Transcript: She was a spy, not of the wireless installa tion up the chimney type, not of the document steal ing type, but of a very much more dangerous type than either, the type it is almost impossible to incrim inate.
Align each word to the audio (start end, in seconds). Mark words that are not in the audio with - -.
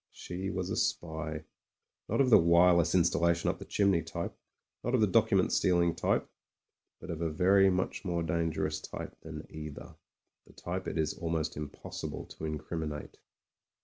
She 0.11 0.49
was 0.49 0.71
a 0.71 0.75
spy, 0.75 1.43
not 2.09 2.21
of 2.21 2.31
the 2.31 2.39
wireless 2.39 2.95
installa 2.95 3.35
tion 3.35 3.51
up 3.51 3.59
the 3.59 3.65
chimney 3.65 4.01
type, 4.01 4.35
not 4.83 4.95
of 4.95 5.01
the 5.01 5.05
document 5.05 5.51
steal 5.51 5.79
ing 5.79 5.93
type, 5.93 6.27
but 6.99 7.11
of 7.11 7.21
a 7.21 7.29
very 7.29 7.69
much 7.69 8.03
more 8.03 8.23
dangerous 8.23 8.79
type 8.81 9.15
than 9.21 9.45
either, 9.51 9.93
the 10.47 10.53
type 10.53 10.87
it 10.87 10.97
is 10.97 11.13
almost 11.13 11.55
impossible 11.55 12.25
to 12.29 12.45
incrim 12.45 12.81
inate. 12.81 13.19